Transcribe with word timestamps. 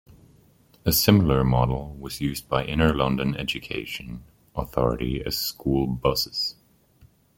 A 0.83 0.91
similar 0.91 1.43
model 1.43 1.93
was 1.99 2.21
used 2.21 2.49
by 2.49 2.63
the 2.63 2.69
Inner 2.71 2.91
London 2.91 3.37
Education 3.37 4.23
Authority 4.55 5.21
as 5.23 5.37
school 5.37 5.85
buses. 5.85 6.55